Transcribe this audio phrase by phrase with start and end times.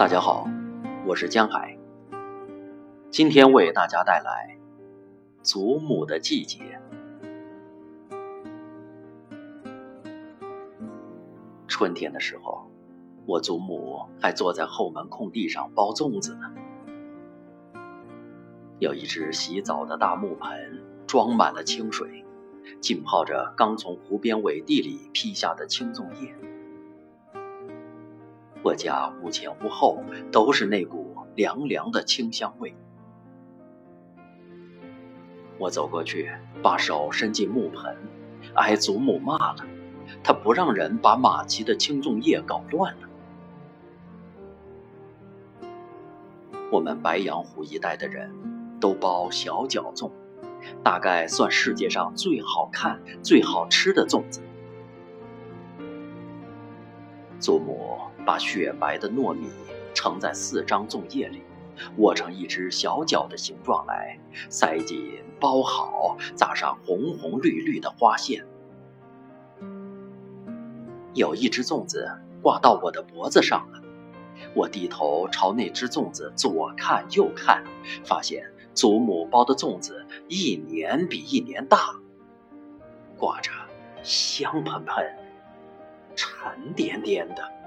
[0.00, 0.48] 大家好，
[1.04, 1.76] 我是江海。
[3.10, 4.56] 今天为大家带来
[5.44, 6.80] 《祖母的季节》。
[11.68, 12.70] 春天的时候，
[13.26, 16.50] 我祖母还坐在后门空地上包粽子呢。
[18.78, 22.24] 有一只洗澡的大木盆，装满了清水，
[22.80, 26.34] 浸泡着刚从湖边苇地里劈下的青粽叶。
[28.62, 32.74] 我家屋前屋后都是那股凉凉的清香味。
[35.58, 36.30] 我走过去，
[36.62, 37.96] 把手伸进木盆，
[38.54, 39.66] 挨祖母骂了
[40.24, 43.08] ：“她不让人把马蹄的青粽叶搞乱了。”
[46.72, 48.30] 我们白洋湖一带的人
[48.80, 50.10] 都包小脚粽，
[50.82, 54.40] 大概算世界上最好看、最好吃的粽子。
[57.40, 59.48] 祖母把雪白的糯米
[59.94, 61.42] 盛在四张粽叶里，
[61.96, 68.46] 握成一只小脚的形状来，塞紧包好，扎上红红绿绿的花线。
[71.14, 72.08] 有一只粽子
[72.42, 73.82] 挂到我的脖子上了，
[74.54, 77.64] 我低头朝那只粽子左看右看，
[78.04, 78.44] 发现
[78.74, 81.96] 祖母包的粽子一年比一年大，
[83.16, 83.50] 挂着
[84.02, 85.04] 香喷喷。
[86.42, 87.59] 沉甸甸的。